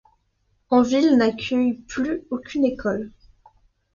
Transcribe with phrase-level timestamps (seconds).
[0.71, 3.11] Anville n'accueille plus aucune école.